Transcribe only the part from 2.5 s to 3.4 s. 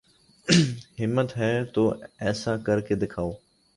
کر کے دکھاؤ